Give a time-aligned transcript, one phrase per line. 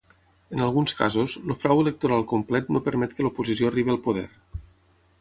[0.53, 4.29] En alguns casos, el frau electoral complet no permet que l'oposició arribi al poder.